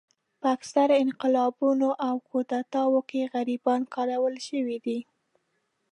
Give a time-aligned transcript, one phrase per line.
[0.39, 4.99] په اکثره انقلابونو او کودتاوو کې غریبان کارول شوي دي.